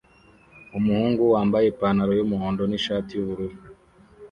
[0.77, 3.57] Umuhungu wambaye ipantaro yumuhondo nishati yubururu